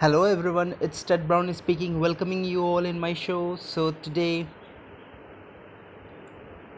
Hello 0.00 0.24
everyone, 0.24 0.74
it's 0.80 1.04
Ted 1.04 1.28
Brown 1.28 1.54
speaking, 1.54 2.00
welcoming 2.00 2.44
you 2.44 2.64
all 2.64 2.84
in 2.84 2.98
my 2.98 3.14
show. 3.14 3.54
So 3.54 3.92
today, 4.02 4.44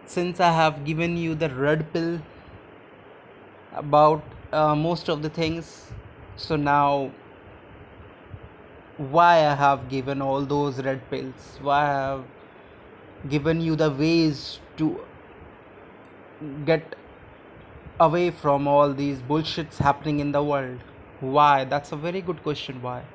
since 0.05 0.39
I 0.39 0.53
have 0.53 0.85
given 0.85 1.17
you 1.17 1.35
the 1.35 1.49
red 1.49 1.91
pill 1.95 2.21
about 3.75 4.23
uh, 4.53 4.75
most 4.75 5.09
of 5.09 5.23
the 5.23 5.31
things, 5.31 5.87
so 6.37 6.57
now 6.57 7.11
why 8.99 9.47
I 9.47 9.55
have 9.55 9.89
given 9.89 10.21
all 10.21 10.43
those 10.43 10.85
red 10.85 11.01
pills, 11.09 11.59
why 11.63 11.85
I 11.85 11.87
have 11.87 12.25
given 13.31 13.63
you 13.63 13.77
the 13.77 13.91
ways 13.91 14.61
to 14.77 15.01
get 16.67 16.95
away 17.99 18.31
from 18.31 18.69
all 18.69 18.93
these 18.93 19.21
bullshits 19.21 19.79
happening 19.79 20.21
in 20.21 20.33
the 20.33 20.43
world. 20.43 20.81
Why? 21.19 21.65
That's 21.65 21.93
a 21.93 21.97
very 21.97 22.23
good 22.23 22.43
question. 22.43 22.81
Why? 22.81 23.09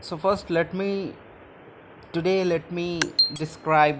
So 0.00 0.18
first, 0.18 0.50
let 0.50 0.74
me 0.74 1.18
today 2.12 2.44
let 2.44 2.70
me 2.70 3.16
describe 3.36 3.98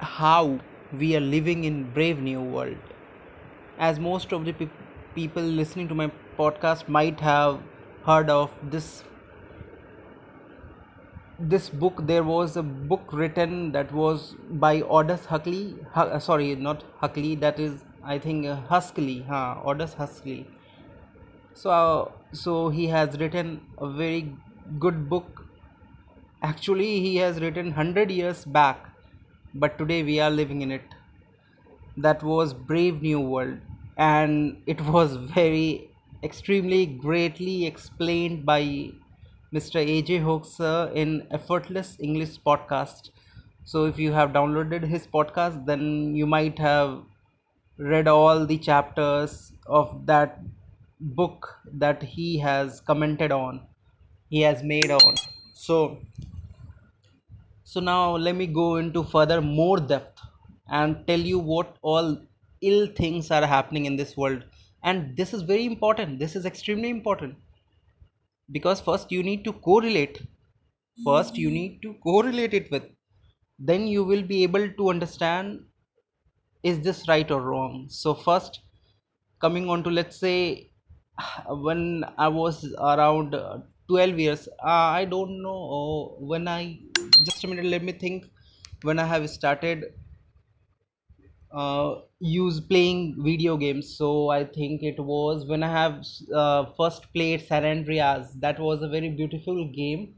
how 0.00 0.60
we 0.90 1.14
are 1.16 1.20
living 1.20 1.64
in 1.64 1.92
brave 1.92 2.18
new 2.20 2.42
world 2.42 2.94
as 3.78 3.98
most 4.00 4.32
of 4.32 4.44
the 4.44 4.52
pe- 4.52 4.70
people 5.14 5.42
listening 5.42 5.88
to 5.88 5.94
my 5.94 6.10
podcast 6.38 6.88
might 6.88 7.20
have 7.20 7.62
heard 8.04 8.30
of 8.30 8.56
this 8.62 9.04
this 11.38 11.68
book 11.70 12.00
there 12.06 12.22
was 12.24 12.56
a 12.56 12.62
book 12.62 13.10
written 13.12 13.72
that 13.72 13.90
was 13.92 14.34
by 14.64 14.82
Aldous 14.82 15.24
Huxley 15.26 15.80
Hu- 15.94 16.20
sorry 16.20 16.54
not 16.56 16.84
Huxley 17.00 17.34
that 17.36 17.58
is 17.58 17.84
I 18.08 18.18
think 18.18 18.44
uh, 18.44 18.56
Huxley 18.56 19.22
huh 19.22 19.60
Aldous 19.64 19.94
Huxley 19.94 20.50
so 21.54 21.70
uh, 21.70 22.12
so 22.32 22.68
he 22.70 22.86
has 22.86 23.18
written 23.20 23.50
a 23.78 23.90
very 24.02 24.38
good 24.78 25.08
book 25.08 25.42
actually 26.42 27.00
he 27.00 27.14
has 27.16 27.40
written 27.40 27.66
100 27.66 28.10
years 28.10 28.44
back 28.44 28.86
but 29.54 29.78
today 29.78 30.02
we 30.02 30.18
are 30.20 30.30
living 30.30 30.62
in 30.62 30.72
it 30.72 30.94
that 31.96 32.22
was 32.22 32.54
Brave 32.54 33.02
New 33.02 33.20
World, 33.20 33.58
and 33.96 34.62
it 34.66 34.80
was 34.80 35.16
very 35.16 35.90
extremely 36.22 36.86
greatly 36.86 37.66
explained 37.66 38.46
by 38.46 38.92
Mr. 39.52 39.78
AJ 39.78 40.18
Hoaxer 40.18 40.90
in 40.94 41.26
Effortless 41.30 41.96
English 42.00 42.38
podcast. 42.46 43.10
So, 43.64 43.84
if 43.84 43.98
you 43.98 44.12
have 44.12 44.30
downloaded 44.30 44.84
his 44.88 45.06
podcast, 45.06 45.66
then 45.66 46.14
you 46.14 46.26
might 46.26 46.58
have 46.58 47.02
read 47.78 48.08
all 48.08 48.44
the 48.46 48.58
chapters 48.58 49.52
of 49.66 50.06
that 50.06 50.40
book 51.00 51.58
that 51.72 52.02
he 52.02 52.38
has 52.38 52.80
commented 52.80 53.32
on, 53.32 53.66
he 54.28 54.40
has 54.42 54.62
made 54.62 54.90
on. 54.90 55.20
So, 55.54 56.00
so 57.64 57.80
now 57.80 58.16
let 58.16 58.34
me 58.34 58.46
go 58.46 58.76
into 58.76 59.04
further 59.04 59.40
more 59.40 59.78
depth 59.78 60.20
and 60.68 61.06
tell 61.06 61.20
you 61.20 61.38
what 61.38 61.78
all 61.82 62.26
ill 62.62 62.86
things 62.88 63.30
are 63.30 63.46
happening 63.46 63.86
in 63.86 63.96
this 63.96 64.16
world. 64.16 64.44
And 64.82 65.16
this 65.16 65.32
is 65.32 65.42
very 65.42 65.64
important. 65.64 66.18
This 66.18 66.34
is 66.36 66.46
extremely 66.46 66.90
important 66.90 67.36
because 68.50 68.80
first 68.80 69.12
you 69.12 69.22
need 69.22 69.44
to 69.44 69.52
correlate. 69.52 70.20
First 71.04 71.36
you 71.36 71.50
need 71.50 71.80
to 71.82 71.94
correlate 71.94 72.54
it 72.54 72.70
with. 72.70 72.84
Then 73.58 73.86
you 73.86 74.04
will 74.04 74.22
be 74.22 74.42
able 74.42 74.70
to 74.70 74.90
understand 74.90 75.64
is 76.62 76.80
this 76.80 77.06
right 77.08 77.30
or 77.30 77.40
wrong. 77.40 77.86
So 77.88 78.14
first 78.14 78.60
coming 79.40 79.68
on 79.68 79.82
to 79.84 79.90
let's 79.90 80.16
say 80.18 80.72
when 81.48 82.04
I 82.18 82.28
was 82.28 82.64
around 82.78 83.34
uh, 83.34 83.60
12 83.88 84.18
years, 84.18 84.48
uh, 84.48 84.90
I 85.00 85.04
don't 85.04 85.42
know 85.42 85.60
uh, 85.78 86.24
when 86.24 86.48
I 86.48 86.80
just 87.24 87.44
a 87.44 87.48
minute 87.48 87.64
let 87.66 87.82
me 87.82 87.92
think 87.92 88.26
when 88.82 88.98
I 88.98 89.06
have 89.06 89.28
started 89.30 89.84
uh, 91.52 92.00
use 92.20 92.60
playing 92.60 93.16
video 93.22 93.56
games. 93.56 93.96
So 93.96 94.28
I 94.30 94.44
think 94.44 94.82
it 94.82 94.98
was 94.98 95.46
when 95.46 95.62
I 95.62 95.70
have 95.70 96.02
uh, 96.34 96.66
first 96.76 97.12
played 97.12 97.46
San 97.46 97.64
Andreas. 97.64 98.32
That 98.40 98.58
was 98.60 98.82
a 98.82 98.88
very 98.88 99.10
beautiful 99.10 99.70
game, 99.72 100.14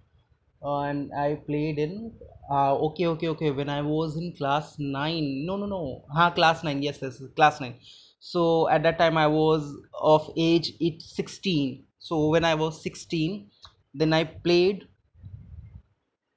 and 0.63 1.13
I 1.15 1.35
played 1.37 1.79
in. 1.79 2.13
Uh, 2.51 2.77
okay, 2.89 3.07
okay, 3.07 3.29
okay. 3.29 3.51
When 3.51 3.69
I 3.69 3.83
was 3.83 4.17
in 4.17 4.35
class 4.37 4.77
nine, 4.79 5.45
no, 5.47 5.57
no, 5.57 5.67
no. 5.67 6.05
Ha, 6.15 6.31
class 6.31 6.65
nine. 6.65 6.83
Yes, 6.83 6.99
yes, 7.03 7.21
class 7.37 7.61
nine. 7.61 7.79
So 8.19 8.69
at 8.69 8.83
that 8.83 8.99
time 8.99 9.17
I 9.17 9.27
was 9.27 9.75
of 10.01 10.31
age 10.37 10.73
it 10.81 11.03
16. 11.03 11.87
So 11.99 12.29
when 12.29 12.45
I 12.45 12.55
was 12.55 12.83
16, 12.83 13.51
then 13.95 14.13
I 14.13 14.25
played 14.25 14.89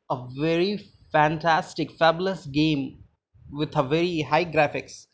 a 0.09 0.15
very 0.39 0.77
fantastic, 1.11 1.91
fabulous 1.91 2.45
game 2.45 3.03
with 3.51 3.75
a 3.75 3.83
very 3.83 4.21
high 4.21 4.45
graphics 4.45 5.07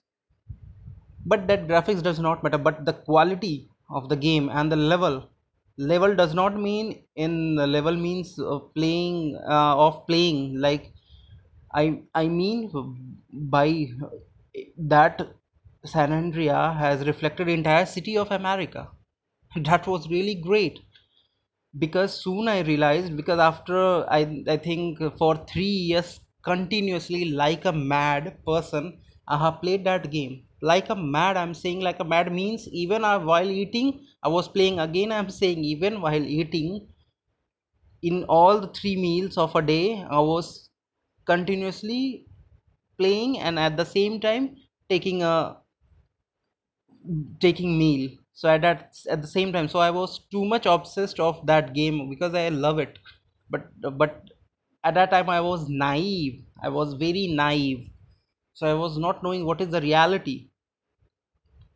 but 1.25 1.47
that 1.47 1.67
graphics 1.67 2.03
does 2.03 2.19
not 2.19 2.43
matter 2.43 2.57
but 2.57 2.83
the 2.85 2.93
quality 2.93 3.69
of 3.89 4.09
the 4.09 4.15
game 4.15 4.49
and 4.49 4.71
the 4.71 4.75
level 4.75 5.29
level 5.79 6.15
does 6.15 6.33
not 6.33 6.59
mean 6.59 7.03
in 7.15 7.55
level 7.55 7.95
means 7.95 8.39
uh, 8.39 8.59
playing 8.75 9.35
uh, 9.49 9.75
of 9.87 10.05
playing 10.07 10.59
like 10.59 10.93
i 11.73 12.01
i 12.15 12.27
mean 12.27 12.69
by 13.55 13.67
that 14.77 15.21
san 15.85 16.11
andrea 16.13 16.73
has 16.79 17.05
reflected 17.07 17.47
entire 17.49 17.85
city 17.85 18.17
of 18.17 18.31
america. 18.31 18.89
That 19.55 19.87
was 19.87 20.09
really 20.09 20.35
great. 20.35 20.79
Because 21.79 22.21
soon 22.23 22.47
i 22.47 22.59
realized 22.61 23.15
because 23.17 23.39
after 23.39 23.79
i 24.17 24.19
i 24.47 24.57
think 24.57 24.99
for 25.17 25.35
3 25.47 25.63
years 25.91 26.19
continuously 26.43 27.25
like 27.25 27.65
a 27.65 27.73
mad 27.73 28.37
person 28.45 29.01
i 29.27 29.37
have 29.45 29.61
played 29.61 29.83
that 29.85 30.11
game 30.11 30.48
like 30.61 30.89
a 30.89 30.95
mad 30.95 31.37
i'm 31.37 31.53
saying 31.53 31.79
like 31.81 31.99
a 31.99 32.03
mad 32.13 32.31
means 32.31 32.67
even 32.69 33.01
while 33.01 33.49
eating 33.49 34.05
i 34.23 34.27
was 34.27 34.47
playing 34.47 34.79
again 34.79 35.11
i'm 35.11 35.29
saying 35.29 35.63
even 35.63 36.01
while 36.01 36.23
eating 36.39 36.87
in 38.01 38.23
all 38.25 38.59
the 38.59 38.67
three 38.67 38.95
meals 38.95 39.37
of 39.37 39.55
a 39.55 39.61
day 39.61 40.03
i 40.09 40.19
was 40.19 40.69
continuously 41.25 42.25
playing 42.97 43.39
and 43.39 43.59
at 43.59 43.77
the 43.77 43.85
same 43.85 44.19
time 44.19 44.55
taking 44.89 45.23
a 45.23 45.57
taking 47.39 47.77
meal. 47.77 48.11
So 48.33 48.49
at 48.49 48.61
that 48.61 48.95
at 49.09 49.21
the 49.21 49.27
same 49.27 49.51
time 49.51 49.67
so 49.67 49.79
i 49.79 49.91
was 49.91 50.19
too 50.31 50.45
much 50.45 50.65
obsessed 50.65 51.19
of 51.19 51.45
that 51.45 51.73
game 51.73 52.09
because 52.09 52.33
i 52.33 52.47
love 52.49 52.79
it. 52.79 52.99
But 53.49 53.67
but 53.97 54.29
at 54.83 54.93
that 54.95 55.11
time 55.11 55.29
i 55.29 55.41
was 55.41 55.67
naive. 55.69 56.45
I 56.61 56.69
was 56.69 56.93
very 56.93 57.27
naive 57.27 57.89
so 58.59 58.67
i 58.71 58.75
was 58.83 58.97
not 59.07 59.23
knowing 59.23 59.45
what 59.49 59.61
is 59.67 59.69
the 59.77 59.81
reality 59.89 60.37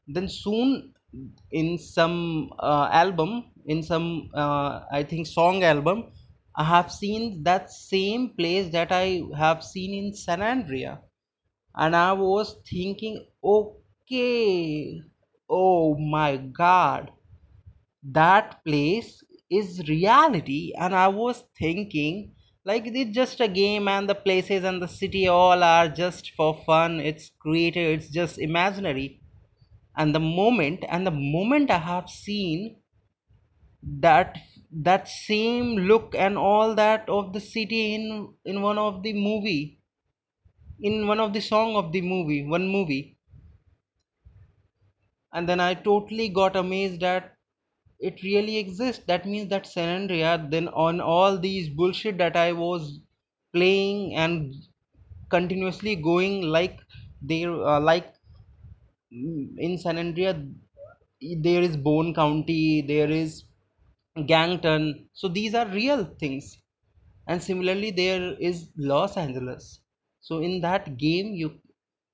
then 0.07 0.27
soon 0.27 0.93
in 1.51 1.77
some 1.77 2.51
uh, 2.59 2.87
album 2.91 3.31
in 3.65 3.83
some 3.83 4.29
uh, 4.33 4.73
i 4.91 5.01
think 5.11 5.27
song 5.27 5.63
album 5.63 5.99
i 6.55 6.63
have 6.63 6.91
seen 6.91 7.43
that 7.49 7.71
same 7.71 8.23
place 8.39 8.69
that 8.77 8.91
i 8.91 9.21
have 9.43 9.63
seen 9.63 9.91
in 10.01 10.13
san 10.25 10.41
andrea 10.41 10.99
and 11.75 11.95
I 11.95 12.13
was 12.13 12.57
thinking, 12.69 13.25
okay, 13.43 15.01
oh 15.49 15.95
my 15.97 16.37
god, 16.37 17.11
that 18.03 18.63
place 18.65 19.23
is 19.49 19.87
reality. 19.87 20.73
And 20.77 20.95
I 20.95 21.07
was 21.07 21.43
thinking, 21.57 22.33
like, 22.65 22.83
it's 22.87 23.11
just 23.15 23.39
a 23.41 23.47
game, 23.47 23.87
and 23.87 24.09
the 24.09 24.15
places 24.15 24.63
and 24.63 24.81
the 24.81 24.87
city 24.87 25.27
all 25.27 25.63
are 25.63 25.87
just 25.89 26.31
for 26.31 26.55
fun, 26.65 26.99
it's 26.99 27.29
created, 27.39 27.99
it's 27.99 28.09
just 28.09 28.37
imaginary. 28.39 29.21
And 29.97 30.15
the 30.15 30.19
moment, 30.21 30.85
and 30.89 31.07
the 31.07 31.11
moment 31.11 31.71
I 31.71 31.79
have 31.79 32.09
seen 32.09 32.77
that 34.01 34.37
that 34.71 35.07
same 35.07 35.75
look 35.77 36.15
and 36.15 36.37
all 36.37 36.73
that 36.75 37.07
of 37.09 37.33
the 37.33 37.39
city 37.39 37.93
in 37.95 38.33
in 38.45 38.61
one 38.61 38.77
of 38.77 39.03
the 39.03 39.13
movie 39.13 39.79
in 40.79 41.07
one 41.07 41.19
of 41.19 41.33
the 41.33 41.41
song 41.41 41.75
of 41.75 41.91
the 41.91 42.01
movie 42.01 42.45
one 42.45 42.67
movie. 42.67 43.17
And 45.33 45.49
then 45.49 45.59
i 45.59 45.73
totally 45.73 46.29
got 46.29 46.55
amazed 46.55 47.01
that 47.01 47.32
it 48.03 48.21
really 48.23 48.57
exists. 48.57 49.03
That 49.07 49.25
means 49.25 49.49
that 49.49 49.67
san 49.67 49.89
andrea 49.89 50.33
then 50.51 50.67
on 50.69 51.01
all 51.01 51.37
these 51.39 51.69
bullshit 51.69 52.17
that 52.19 52.35
i 52.35 52.51
was 52.51 52.99
playing 53.53 54.15
and 54.15 54.55
continuously 55.29 55.95
going 55.95 56.41
like 56.43 56.79
there 57.21 57.53
uh, 57.73 57.79
like 57.79 58.13
in 59.11 59.77
san 59.83 59.97
andrea 59.97 60.33
there 61.47 61.61
is 61.61 61.77
bone 61.77 62.13
county 62.13 62.81
there 62.81 63.09
is 63.09 63.45
Ganton. 64.27 65.09
So 65.13 65.27
these 65.27 65.55
are 65.55 65.67
real 65.67 66.05
things. 66.19 66.57
And 67.27 67.41
similarly 67.41 67.91
there 67.91 68.33
is 68.39 68.69
los 68.77 69.17
angeles. 69.17 69.79
So 70.21 70.39
in 70.41 70.61
that 70.61 70.97
game 70.97 71.33
you 71.33 71.59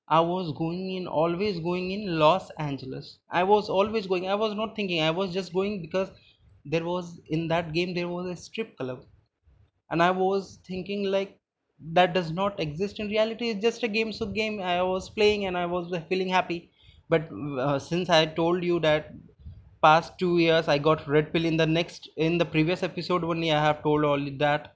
I 0.09 0.19
was 0.21 0.51
going 0.53 0.91
in, 0.95 1.07
always 1.07 1.59
going 1.59 1.91
in 1.91 2.19
Los 2.19 2.50
Angeles. 2.57 3.19
I 3.29 3.44
was 3.44 3.69
always 3.69 4.07
going. 4.07 4.27
I 4.27 4.35
was 4.35 4.56
not 4.56 4.75
thinking. 4.75 5.01
I 5.01 5.11
was 5.11 5.33
just 5.33 5.53
going 5.53 5.81
because 5.81 6.09
there 6.65 6.85
was 6.85 7.19
in 7.27 7.47
that 7.50 7.73
game 7.73 7.94
there 7.94 8.07
was 8.09 8.27
a 8.27 8.35
strip 8.35 8.75
club, 8.77 9.06
and 9.91 10.01
I 10.03 10.11
was 10.11 10.59
thinking 10.67 11.03
like 11.06 11.39
that 11.94 12.13
does 12.13 12.31
not 12.31 12.59
exist 12.59 13.00
in 13.00 13.07
reality. 13.07 13.50
It's 13.50 13.61
just 13.61 13.83
a 13.83 13.88
game. 13.88 14.11
So 14.13 14.25
game 14.25 14.61
I 14.61 14.81
was 14.83 15.09
playing 15.09 15.45
and 15.45 15.57
I 15.57 15.65
was 15.65 15.94
feeling 16.09 16.29
happy. 16.29 16.71
But 17.09 17.29
uh, 17.59 17.79
since 17.79 18.09
I 18.09 18.25
told 18.25 18.63
you 18.63 18.79
that 18.81 19.13
past 19.83 20.17
two 20.19 20.38
years 20.39 20.67
I 20.67 20.77
got 20.77 21.07
red 21.07 21.31
pill 21.33 21.45
in 21.45 21.57
the 21.57 21.65
next 21.65 22.09
in 22.17 22.38
the 22.38 22.45
previous 22.45 22.83
episode 22.83 23.23
only 23.23 23.51
I 23.51 23.63
have 23.63 23.81
told 23.83 24.03
all 24.05 24.19
that. 24.39 24.75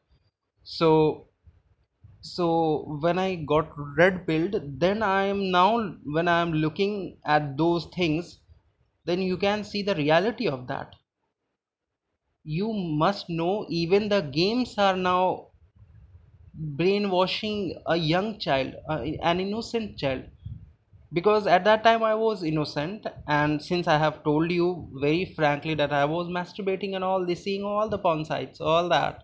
So 0.63 1.27
so 2.24 2.48
when 3.04 3.20
i 3.20 3.36
got 3.36 3.72
red 4.00 4.25
pilled 4.28 4.56
then 4.86 5.04
i 5.04 5.24
am 5.34 5.42
now 5.52 5.70
when 6.18 6.28
i 6.28 6.40
am 6.42 6.54
looking 6.54 6.96
at 7.25 7.56
those 7.58 7.86
things 7.98 8.40
then 9.06 9.22
you 9.22 9.38
can 9.38 9.64
see 9.64 9.84
the 9.84 9.96
reality 9.96 10.48
of 10.48 10.68
that. 10.68 10.96
You 12.46 12.72
must 12.72 13.30
know 13.30 13.66
even 13.70 14.08
the 14.08 14.22
games 14.22 14.78
are 14.78 14.96
now 14.96 15.50
brainwashing 16.56 17.80
a 17.86 17.96
young 17.96 18.40
child 18.40 18.74
uh, 18.90 19.02
an 19.22 19.40
innocent 19.40 19.98
child. 20.00 20.24
Because 21.14 21.48
at 21.48 21.64
that 21.66 21.84
time 21.84 22.04
i 22.04 22.16
was 22.16 22.44
innocent 22.44 23.06
and 23.28 23.62
since 23.64 23.88
i 23.88 23.98
have 24.00 24.24
told 24.24 24.52
you 24.52 24.90
very 25.02 25.25
frankly 25.25 25.75
that 25.75 25.94
i 25.94 26.06
was 26.06 26.28
masturbating 26.28 26.96
and 26.96 27.04
all 27.04 27.25
this 27.25 27.44
seeing 27.44 27.64
all 27.64 27.90
the 27.90 28.00
porn 28.00 28.25
sites 28.25 28.62
all 28.62 28.90
that. 28.90 29.24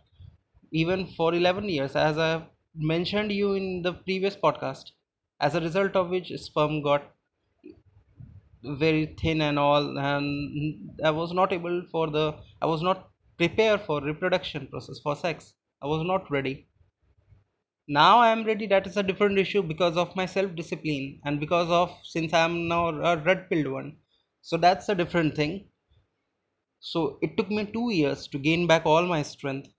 Even 0.71 1.07
for 1.07 1.33
11 1.33 1.69
years 1.69 1.95
as 1.95 2.17
i 2.17 2.29
have 2.29 2.47
mentioned 2.75 3.31
you 3.31 3.53
in 3.53 3.83
the 3.83 3.93
previous 3.93 4.35
podcast 4.35 4.91
as 5.39 5.53
a 5.53 5.61
result 5.61 5.95
of 5.95 6.09
which 6.09 6.31
sperm 6.37 6.81
got 6.81 7.13
very 8.81 9.05
thin 9.19 9.41
and 9.41 9.59
all 9.59 9.97
and 9.97 11.01
i 11.03 11.11
was 11.11 11.33
not 11.39 11.51
able 11.57 11.77
for 11.91 12.09
the 12.09 12.25
i 12.61 12.65
was 12.65 12.81
not 12.81 13.09
prepared 13.37 13.81
for 13.81 14.01
reproduction 14.01 14.67
process 14.67 14.99
for 14.99 15.15
sex. 15.15 15.53
I 15.81 15.87
was 15.87 16.05
not 16.05 16.29
ready. 16.29 16.67
Now 17.89 18.19
i 18.19 18.29
am 18.31 18.45
ready. 18.45 18.67
That 18.67 18.87
is 18.87 18.95
a 18.95 19.03
different 19.03 19.37
issue 19.37 19.61
because 19.61 19.97
of 19.97 20.15
my 20.15 20.25
self 20.25 20.55
discipline 20.55 21.19
and 21.25 21.41
because 21.41 21.69
of 21.69 21.93
since 22.05 22.31
i 22.31 22.39
am 22.45 22.69
now 22.69 22.87
a 22.87 23.17
red 23.17 23.49
pilled 23.49 23.67
one. 23.67 23.97
So 24.41 24.55
that's 24.55 24.87
a 24.87 24.95
different 24.95 25.35
thing. 25.35 25.67
So 26.81 27.19
it 27.21 27.37
took 27.37 27.49
me 27.49 27.65
2 27.71 27.89
years 27.93 28.27
to 28.27 28.37
gain 28.37 28.67
back 28.67 28.85
all 28.85 29.05
my 29.07 29.21
strength 29.21 29.69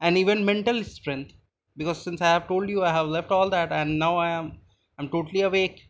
and 0.00 0.18
even 0.18 0.44
mental 0.44 0.82
strength 0.82 1.32
because 1.76 2.02
since 2.02 2.20
i 2.20 2.26
have 2.34 2.48
told 2.48 2.68
you 2.68 2.82
i 2.84 2.92
have 2.92 3.06
left 3.08 3.30
all 3.30 3.50
that 3.50 3.72
and 3.72 3.98
now 3.98 4.16
i 4.16 4.30
am 4.30 4.58
i'm 4.98 5.08
totally 5.08 5.40
awake. 5.42 5.82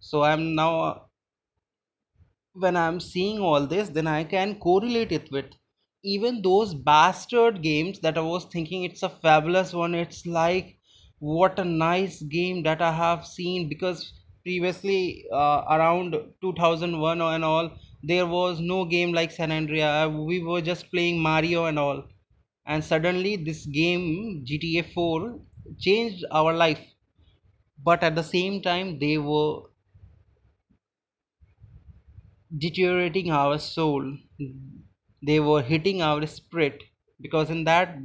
So 0.00 0.22
i'm 0.22 0.54
now 0.54 1.08
when 2.54 2.76
i'm 2.78 2.98
seeing 2.98 3.38
all 3.40 3.66
this 3.66 3.88
then 3.90 4.06
i 4.06 4.24
can 4.24 4.58
correlate 4.58 5.12
it 5.12 5.30
with 5.30 5.50
even 6.02 6.40
those 6.42 6.72
bastard 6.74 7.60
games 7.62 8.00
that 8.00 8.16
i 8.16 8.20
was 8.22 8.46
thinking 8.46 8.84
it's 8.84 9.02
a 9.02 9.08
fabulous 9.10 9.72
one. 9.74 9.94
It's 9.94 10.24
like 10.26 10.78
what 11.18 11.58
a 11.58 11.64
nice 11.64 12.22
game 12.22 12.62
that 12.62 12.80
i 12.80 12.90
have 12.90 13.26
seen. 13.26 13.68
Because 13.68 14.12
previously 14.44 15.26
uh, 15.30 15.62
around 15.70 16.16
2001 16.40 17.20
and 17.20 17.44
all 17.44 17.70
there 18.02 18.26
was 18.26 18.60
no 18.60 18.84
game 18.86 19.12
like 19.12 19.30
san 19.30 19.52
andrea 19.52 20.08
we 20.08 20.42
were 20.42 20.62
just 20.62 20.90
playing 20.90 21.20
mario 21.20 21.66
and 21.66 21.78
all 21.78 22.02
and 22.66 22.84
suddenly 22.84 23.36
this 23.36 23.66
game 23.66 24.44
GTA 24.44 24.82
4 24.82 25.40
changed 25.78 26.24
our 26.30 26.52
life. 26.54 26.80
But 27.84 28.02
at 28.02 28.14
the 28.14 28.22
same 28.22 28.62
time 28.62 28.98
they 28.98 29.18
were 29.18 29.64
deteriorating 32.56 33.30
our 33.30 33.58
soul. 33.58 34.16
They 35.20 35.40
were 35.40 35.62
hitting 35.62 36.00
our 36.02 36.24
spirit. 36.26 36.84
Because 37.20 37.50
in 37.50 37.64
that 37.64 37.98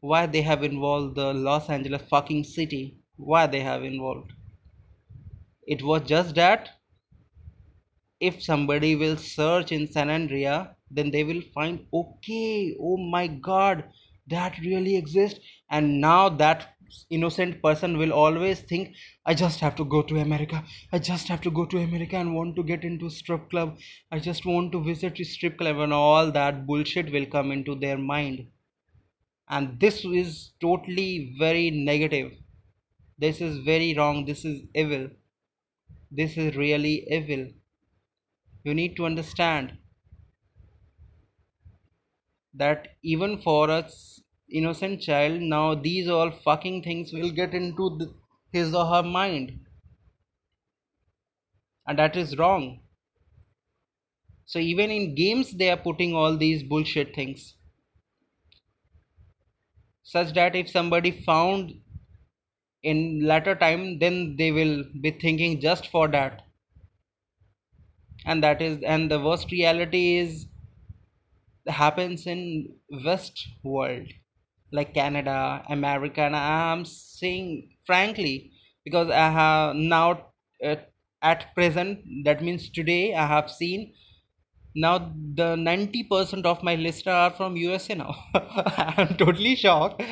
why 0.00 0.26
they 0.26 0.42
have 0.42 0.64
involved 0.64 1.14
the 1.16 1.32
Los 1.34 1.70
Angeles 1.70 2.02
fucking 2.02 2.44
city? 2.44 2.98
Why 3.16 3.46
they 3.46 3.60
have 3.60 3.84
involved? 3.84 4.32
It 5.68 5.84
was 5.84 6.02
just 6.02 6.34
that 6.34 6.80
if 8.20 8.40
somebody 8.40 8.94
will 8.94 9.16
search 9.16 9.72
in 9.72 9.90
San 9.90 10.08
Andrea, 10.08 10.76
then 10.90 11.10
they 11.10 11.24
will 11.24 11.42
find, 11.54 11.86
okay, 11.92 12.76
oh 12.80 12.96
my 12.96 13.26
god, 13.26 13.84
that 14.28 14.58
really 14.58 14.96
exists. 14.96 15.40
And 15.70 16.00
now 16.00 16.28
that 16.28 16.74
innocent 17.10 17.62
person 17.62 17.98
will 17.98 18.12
always 18.12 18.60
think, 18.60 18.94
I 19.26 19.34
just 19.34 19.60
have 19.60 19.76
to 19.76 19.84
go 19.84 20.02
to 20.02 20.18
America. 20.18 20.64
I 20.92 20.98
just 20.98 21.28
have 21.28 21.40
to 21.42 21.50
go 21.50 21.66
to 21.66 21.78
America 21.78 22.16
and 22.16 22.34
want 22.34 22.56
to 22.56 22.62
get 22.62 22.84
into 22.84 23.10
strip 23.10 23.50
club. 23.50 23.78
I 24.10 24.18
just 24.18 24.46
want 24.46 24.72
to 24.72 24.82
visit 24.82 25.20
a 25.20 25.24
strip 25.24 25.58
club 25.58 25.78
and 25.78 25.92
all 25.92 26.30
that 26.32 26.66
bullshit 26.66 27.12
will 27.12 27.26
come 27.26 27.52
into 27.52 27.74
their 27.74 27.98
mind. 27.98 28.46
And 29.48 29.80
this 29.80 30.04
is 30.04 30.52
totally 30.60 31.34
very 31.38 31.70
negative. 31.70 32.32
This 33.18 33.40
is 33.40 33.58
very 33.58 33.94
wrong. 33.94 34.24
This 34.24 34.44
is 34.44 34.62
evil. 34.74 35.08
This 36.10 36.36
is 36.36 36.56
really 36.56 37.06
evil. 37.10 37.48
You 38.64 38.74
need 38.74 38.96
to 38.96 39.06
understand 39.06 39.76
that 42.58 42.88
even 43.02 43.38
for 43.40 43.70
a 43.70 43.88
innocent 44.50 45.00
child 45.00 45.40
now 45.40 45.74
these 45.74 46.08
all 46.08 46.30
fucking 46.30 46.82
things 46.82 47.12
will 47.12 47.30
get 47.30 47.54
into 47.54 47.96
the, 47.98 48.14
his 48.52 48.74
or 48.74 48.86
her 48.86 49.02
mind. 49.02 49.60
And 51.86 51.98
that 51.98 52.16
is 52.16 52.36
wrong. 52.36 52.80
So 54.46 54.58
even 54.58 54.90
in 54.90 55.14
games 55.14 55.52
they 55.52 55.70
are 55.70 55.76
putting 55.76 56.14
all 56.14 56.36
these 56.36 56.62
bullshit 56.62 57.14
things. 57.14 57.54
Such 60.02 60.32
that 60.34 60.56
if 60.56 60.70
somebody 60.70 61.10
found 61.10 61.74
in 62.82 63.26
latter 63.26 63.54
time 63.54 63.98
then 63.98 64.36
they 64.36 64.52
will 64.52 64.84
be 65.02 65.10
thinking 65.10 65.60
just 65.60 65.88
for 65.88 66.08
that. 66.08 66.42
And 68.24 68.42
that 68.42 68.62
is 68.62 68.82
and 68.82 69.10
the 69.10 69.20
worst 69.20 69.50
reality 69.50 70.16
is 70.16 70.46
happens 71.70 72.26
in 72.26 72.76
west 73.04 73.46
world 73.64 74.08
like 74.72 74.94
Canada, 74.94 75.62
America, 75.68 76.22
and 76.22 76.36
I'm 76.36 76.84
saying 76.84 77.76
frankly 77.86 78.52
because 78.84 79.10
I 79.10 79.30
have 79.30 79.76
now 79.76 80.28
uh, 80.64 80.76
at 81.22 81.54
present 81.54 82.00
that 82.24 82.42
means 82.42 82.70
today 82.70 83.14
I 83.14 83.26
have 83.26 83.50
seen 83.50 83.94
now 84.74 85.12
the 85.34 85.56
90% 85.56 86.46
of 86.46 86.62
my 86.62 86.74
listeners 86.74 87.12
are 87.14 87.30
from 87.30 87.56
USA 87.56 87.94
now. 87.94 88.14
I'm 88.34 89.16
totally 89.16 89.56
shocked. 89.56 90.02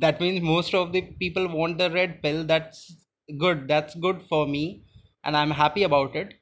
That 0.00 0.20
means 0.20 0.40
most 0.42 0.74
of 0.74 0.92
the 0.92 1.02
people 1.20 1.48
want 1.48 1.78
the 1.78 1.90
red 1.90 2.22
pill. 2.22 2.44
That's 2.44 2.96
good. 3.38 3.68
That's 3.68 3.94
good 3.94 4.22
for 4.28 4.46
me 4.46 4.84
and 5.24 5.36
I'm 5.36 5.50
happy 5.50 5.84
about 5.84 6.16
it. 6.16 6.34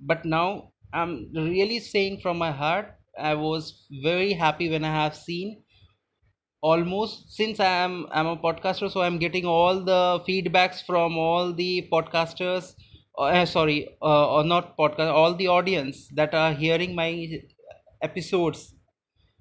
But 0.00 0.24
now 0.24 0.72
I'm 0.92 1.30
really 1.34 1.80
saying 1.80 2.20
from 2.20 2.38
my 2.38 2.50
heart 2.52 2.94
I 3.18 3.34
was 3.34 3.86
very 3.90 4.32
happy 4.34 4.68
when 4.70 4.84
I 4.84 4.92
have 5.02 5.16
seen 5.16 5.62
almost 6.68 7.32
since 7.36 7.58
i 7.60 7.70
am 7.84 7.94
i'm 8.18 8.26
a 8.30 8.36
podcaster 8.44 8.88
so 8.92 9.02
i'm 9.02 9.18
getting 9.24 9.44
all 9.54 9.80
the 9.90 10.00
feedbacks 10.28 10.84
from 10.86 11.16
all 11.18 11.52
the 11.52 11.88
podcasters 11.92 12.74
uh, 13.18 13.44
sorry 13.44 13.78
uh, 14.02 14.34
or 14.36 14.44
not 14.44 14.76
podcast 14.78 15.12
all 15.20 15.34
the 15.34 15.48
audience 15.48 16.08
that 16.20 16.34
are 16.34 16.52
hearing 16.54 16.94
my 16.94 17.10
episodes 18.02 18.74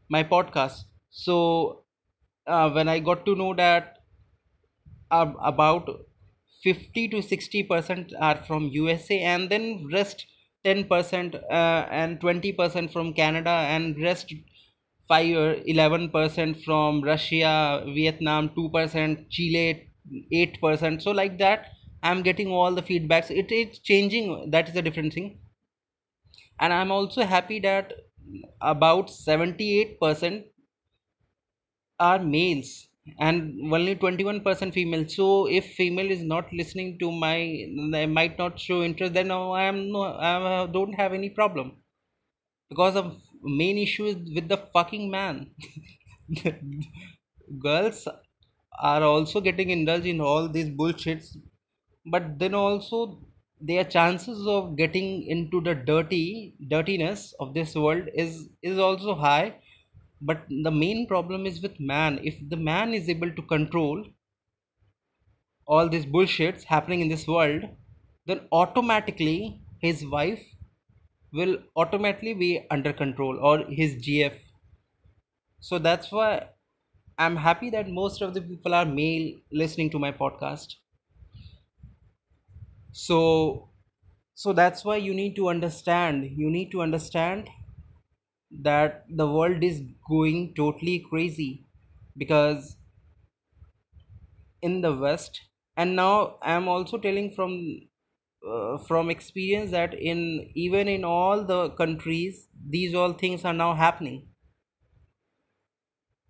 my 0.10 0.24
podcast. 0.24 0.82
So 1.12 1.86
uh, 2.48 2.70
when 2.72 2.90
i 2.90 3.00
got 3.00 3.26
to 3.26 3.36
know 3.36 3.54
that 3.56 4.00
um, 5.12 5.38
about 5.42 5.90
50 6.64 7.08
to 7.10 7.22
60 7.22 7.64
percent 7.64 8.14
are 8.20 8.44
from 8.48 8.68
usa 8.70 9.20
and 9.22 9.50
then 9.50 9.88
rest 9.92 10.26
10 10.64 10.88
percent 10.88 11.36
uh, 11.36 11.88
and 11.92 12.20
20 12.22 12.52
percent 12.54 12.92
from 12.92 13.14
canada 13.14 13.50
and 13.76 14.02
rest 14.02 14.34
5 15.08 15.36
or 15.38 15.56
11 15.66 16.10
percent 16.10 16.62
from 16.64 17.02
russia 17.04 17.84
vietnam 17.96 18.50
2 18.56 18.70
percent 18.70 19.30
chile 19.30 19.88
8 20.32 20.60
percent. 20.62 21.02
So 21.04 21.12
like 21.12 21.38
that 21.40 21.68
i'm 22.04 22.24
getting 22.24 22.48
all 22.50 22.74
the 22.74 22.82
feedbacks. 22.82 23.30
It 23.30 23.52
is 23.52 23.80
changing. 23.80 24.50
That 24.52 24.68
is 24.70 24.76
a 24.76 24.82
different 24.82 25.14
thing. 25.14 25.40
And 26.62 26.72
i'm 26.72 26.94
also 26.94 27.24
happy 27.26 27.60
that 27.60 27.92
about 28.62 29.10
78 29.10 30.00
percent 30.00 30.46
are 32.00 32.20
males 32.20 32.90
and 33.20 33.74
only 33.74 33.96
21% 33.96 34.74
female. 34.74 35.08
So 35.08 35.48
if 35.48 35.74
female 35.74 36.12
is 36.12 36.24
not 36.24 36.52
listening 36.54 37.00
to 37.00 37.12
my 37.12 37.68
they 37.92 38.06
might 38.06 38.38
not 38.38 38.60
show 38.60 38.84
interest 38.84 39.14
then 39.14 39.32
oh, 39.32 39.48
no, 39.48 39.52
i 39.54 39.64
am 39.64 39.92
no 39.92 40.04
uh, 40.04 40.66
i 40.68 40.72
don't 40.72 40.94
have 40.94 41.14
any 41.14 41.30
problem. 41.30 41.78
Because 42.70 42.96
of 42.96 43.18
main 43.44 43.78
issue 43.78 44.06
is 44.06 44.16
with 44.36 44.48
the 44.48 44.58
fucking 44.74 45.10
man. 45.12 45.52
Girls 47.64 48.08
are 48.80 49.04
also 49.04 49.42
getting 49.42 49.70
indulged 49.70 50.06
in 50.06 50.22
all 50.22 50.48
these 50.48 50.70
bullshits. 50.70 51.36
But 52.06 52.40
then 52.40 52.54
also 52.54 53.20
their 53.60 53.84
chances 53.84 54.48
of 54.48 54.76
getting 54.76 55.24
into 55.28 55.62
the 55.62 55.76
dirty 55.76 56.56
dirtiness 56.70 57.34
of 57.40 57.54
this 57.54 57.76
world 57.76 58.08
is 58.14 58.50
is 58.64 58.80
also 58.80 59.14
high 59.16 59.56
but 60.22 60.48
the 60.50 60.72
main 60.72 61.08
problem 61.08 61.46
is 61.46 61.62
with 61.62 61.80
man. 61.80 62.20
If 62.24 62.38
the 62.50 62.58
man 62.58 62.94
is 62.94 63.10
able 63.10 63.32
to 63.34 63.42
control 63.42 64.06
all 65.66 65.90
these 65.90 66.06
bullshits 66.06 66.66
happening 66.66 67.00
in 67.02 67.08
this 67.08 67.26
world 67.28 67.64
then 68.28 68.48
automatically 68.52 69.60
his 69.80 70.06
wife 70.06 70.44
will 71.34 71.58
automatically 71.76 72.36
be 72.36 72.68
under 72.70 72.94
control 72.94 73.40
or 73.40 73.66
his 73.66 73.96
gf 73.96 74.40
so 75.62 75.80
that's 75.80 76.12
why 76.12 76.50
i'm 77.18 77.38
happy 77.38 77.70
that 77.70 77.90
most 77.90 78.22
of 78.22 78.34
the 78.34 78.42
people 78.42 78.74
are 78.74 78.86
male 78.86 79.40
listening 79.52 79.90
to 79.90 80.00
my 80.00 80.12
podcast. 80.12 80.76
So 82.94 83.70
so 84.36 84.54
that's 84.54 84.86
why 84.86 84.98
you 84.98 85.14
need 85.14 85.36
to 85.38 85.50
understand 85.50 86.32
you 86.38 86.50
need 86.50 86.72
to 86.72 86.82
understand 86.82 87.50
that 88.52 89.06
the 89.10 89.28
world 89.28 89.64
is 89.64 89.82
going 90.08 90.54
totally 90.56 91.00
crazy 91.10 91.66
because 92.18 92.78
in 94.62 94.82
the 94.82 94.94
west. 94.96 95.42
And 95.78 95.96
now 95.96 96.38
i 96.42 96.52
am 96.54 96.68
also 96.68 96.98
telling 96.98 97.32
from 97.36 97.54
uh, 98.48 98.78
from 98.78 99.10
experience 99.10 99.72
that 99.72 99.94
in 99.94 100.52
even 100.56 100.88
in 100.88 101.04
all 101.04 101.44
the 101.44 101.70
countries 101.82 102.48
these 102.76 102.96
all 102.96 103.14
things 103.14 103.46
are 103.46 103.54
now 103.54 103.74
happening. 103.76 104.28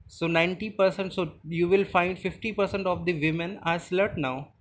So 0.07 0.27
90% 0.27 1.13
so 1.13 1.39
you 1.47 1.69
will 1.69 1.85
find 1.85 2.19
50% 2.19 2.85
of 2.85 3.05
the 3.05 3.13
women 3.21 3.57
are 3.63 3.77
slut 3.77 4.17
now. 4.17 4.53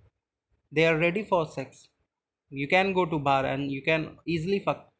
They 0.71 0.85
are 0.87 0.97
ready 0.97 1.23
for 1.25 1.45
sex. 1.47 1.89
You 2.49 2.67
can 2.67 2.93
go 2.93 3.05
to 3.05 3.19
bar 3.19 3.45
and 3.45 3.71
you 3.71 3.81
can 3.83 4.19
easily 4.25 4.59
fuck 4.59 4.90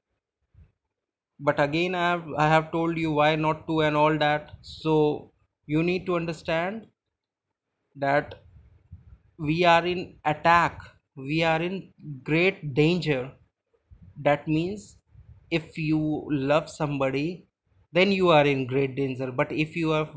but 1.48 1.60
again 1.64 1.96
i 1.96 2.04
have 2.12 2.26
i 2.44 2.48
have 2.54 2.72
told 2.72 2.98
you 3.04 3.12
why 3.12 3.36
not 3.36 3.68
to 3.68 3.82
and 3.82 3.98
all 3.98 4.18
that. 4.18 4.52
So 4.62 5.32
you 5.66 5.84
need 5.84 6.06
to 6.06 6.16
understand 6.16 6.88
that 7.96 8.44
we 9.38 9.64
are 9.66 9.86
in 9.86 10.16
attack. 10.26 10.80
We 11.16 11.44
are 11.44 11.62
in 11.62 11.94
great 12.24 12.74
danger. 12.74 13.32
That 14.18 14.48
means 14.48 14.98
if 15.52 15.78
you 15.78 16.28
love 16.32 16.70
somebody 16.70 17.48
then 17.94 18.12
you 18.12 18.30
are 18.30 18.46
in 18.46 18.68
great 18.68 18.96
danger. 18.96 19.32
But 19.32 19.52
if 19.52 19.76
you 19.76 19.94
are 19.94 20.10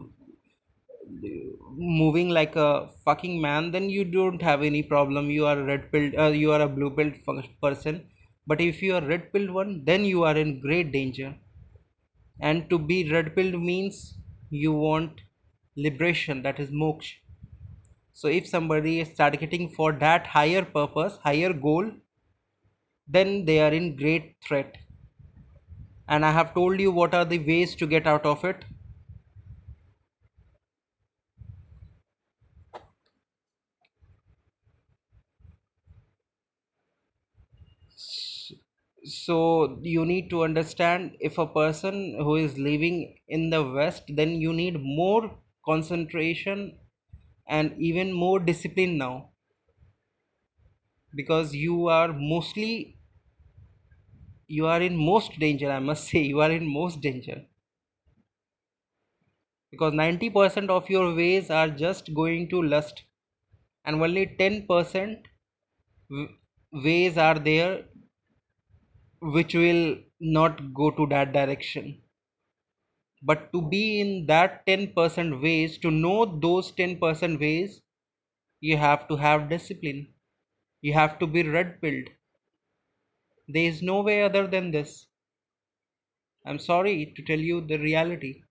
moving 1.76 2.28
like 2.28 2.56
a 2.56 2.88
fucking 3.04 3.40
man 3.40 3.70
then 3.70 3.88
you 3.88 4.04
don't 4.04 4.42
have 4.42 4.62
any 4.62 4.82
problem. 4.82 5.30
You 5.30 5.46
are 5.46 5.62
red 5.62 5.90
pilled 5.90 6.14
uh, 6.16 6.26
you 6.42 6.52
are 6.52 6.60
a 6.60 6.68
blue 6.68 6.90
pilled 6.90 7.14
person 7.62 8.08
but 8.46 8.60
if 8.60 8.82
you 8.82 8.94
are 8.94 9.06
red 9.06 9.32
pilled 9.32 9.50
one 9.50 9.84
then 9.84 10.04
you 10.04 10.24
are 10.24 10.36
in 10.36 10.60
great 10.60 10.92
danger. 10.92 11.34
And 12.40 12.68
to 12.70 12.78
be 12.78 13.10
red 13.10 13.34
pilled 13.34 13.60
means 13.62 14.14
you 14.50 14.72
want 14.72 15.20
liberation 15.76 16.42
that 16.42 16.60
is 16.60 16.70
moksha. 16.70 17.14
So 18.12 18.28
if 18.28 18.46
somebody 18.46 19.00
is 19.00 19.14
targeting 19.14 19.70
for 19.70 19.92
that 19.92 20.26
higher 20.26 20.64
purpose 20.64 21.18
higher 21.22 21.52
goal 21.52 21.90
then 23.08 23.44
they 23.44 23.60
are 23.60 23.72
in 23.72 23.96
great 23.96 24.36
threat. 24.46 24.76
And 26.08 26.24
i 26.24 26.30
have 26.32 26.54
told 26.54 26.80
you 26.80 26.92
what 26.92 27.14
are 27.14 27.24
the 27.24 27.38
ways 27.38 27.74
to 27.76 27.86
get 27.86 28.06
out 28.06 28.26
of 28.26 28.44
it 28.44 28.64
so 39.24 39.78
you 39.82 40.04
need 40.04 40.28
to 40.30 40.42
understand 40.44 41.16
if 41.20 41.38
a 41.38 41.46
person 41.46 41.96
who 42.18 42.36
is 42.36 42.58
living 42.58 42.98
in 43.28 43.50
the 43.50 43.62
west 43.78 44.04
then 44.20 44.30
you 44.46 44.52
need 44.52 44.80
more 44.80 45.38
concentration 45.64 46.78
and 47.46 47.74
even 47.80 48.12
more 48.12 48.38
discipline 48.40 48.98
now. 48.98 49.30
Because 51.14 51.54
you 51.54 51.88
are 51.88 52.12
mostly 52.12 52.98
you 54.46 54.64
are 54.66 54.80
in 54.86 54.96
most 54.96 55.38
danger 55.38 55.70
i 55.70 55.78
must 55.78 56.08
say 56.10 56.22
you 56.22 56.40
are 56.40 56.50
in 56.50 56.66
most 56.66 57.00
danger. 57.02 57.44
Because 59.70 59.92
90% 59.92 60.70
of 60.70 60.88
your 60.88 61.14
ways 61.14 61.50
are 61.50 61.68
just 61.68 62.14
going 62.14 62.48
to 62.48 62.62
lust 62.62 63.02
and 63.84 64.02
only 64.02 64.26
10% 64.38 65.28
ways 66.84 67.16
are 67.16 67.38
there 67.38 67.86
which 69.32 69.54
will 69.54 69.98
not 70.20 70.72
go 70.74 70.90
to 70.92 71.06
that 71.08 71.32
direction. 71.32 72.00
But 73.24 73.52
to 73.52 73.60
be 73.60 74.00
in 74.00 74.26
that 74.26 74.66
10% 74.66 75.42
ways 75.42 75.78
to 75.78 75.90
know 75.90 76.26
those 76.26 76.70
10% 76.70 77.40
ways 77.40 77.82
you 78.60 78.76
have 78.76 79.08
to 79.08 79.16
have 79.16 79.48
discipline. 79.50 80.14
You 80.82 80.94
have 80.94 81.18
to 81.20 81.26
be 81.26 81.42
red 81.48 81.80
pilled 81.80 82.10
there 83.48 83.64
is 83.70 83.80
no 83.80 84.02
way 84.02 84.22
other 84.22 84.46
than 84.46 84.70
this. 84.70 85.06
I'm 86.46 86.58
sorry 86.58 87.12
to 87.16 87.22
tell 87.22 87.38
you 87.38 87.60
the 87.60 87.76
reality. 87.76 88.44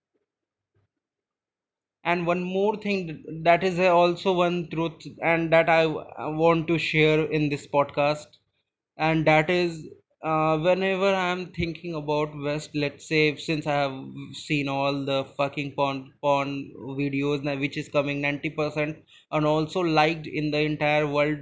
And 2.05 2.25
one 2.25 2.43
more 2.43 2.77
thing 2.77 3.41
that 3.43 3.61
is 3.61 3.77
also 3.79 4.31
one 4.31 4.69
truth 4.69 5.05
and 5.21 5.51
that 5.51 5.67
i 5.69 5.85
want 5.85 6.67
to 6.67 6.77
share 6.77 7.25
in 7.25 7.49
this 7.49 7.67
podcast 7.67 8.27
and 8.97 9.25
that 9.27 9.49
is 9.49 9.89
uh, 10.23 10.57
whenever 10.57 11.09
i'm 11.13 11.41
thinking 11.57 11.93
about 11.99 12.35
west 12.45 12.71
let's 12.83 13.07
say 13.11 13.35
since 13.35 13.67
i 13.67 13.75
have 13.81 13.97
seen 14.33 14.67
all 14.67 15.05
the 15.11 15.19
fucking 15.37 15.71
porn 15.73 15.99
porn 16.21 16.51
videos 17.01 17.43
now 17.43 17.55
which 17.65 17.77
is 17.77 17.89
coming 17.89 18.19
90% 18.21 18.97
and 19.31 19.45
also 19.45 19.79
liked 19.81 20.25
in 20.27 20.49
the 20.51 20.59
entire 20.73 21.05
world 21.07 21.39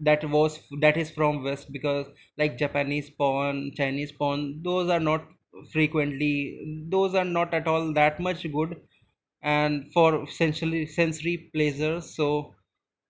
that 0.00 0.22
was 0.30 0.60
that 0.80 0.96
is 1.02 1.10
from 1.10 1.42
west 1.44 1.70
because 1.72 2.06
like 2.40 2.58
japanese 2.62 3.08
porn 3.20 3.60
chinese 3.76 4.12
porn 4.12 4.42
those 4.62 4.90
are 4.90 5.00
not 5.00 5.26
frequently 5.72 6.86
those 6.94 7.14
are 7.14 7.24
not 7.24 7.54
at 7.54 7.66
all 7.66 7.92
that 7.94 8.20
much 8.20 8.42
good 8.52 8.76
and 9.42 9.92
for 9.94 10.26
sensory 10.28 10.84
sensory 10.86 11.36
pleasure 11.54 12.00
so 12.00 12.54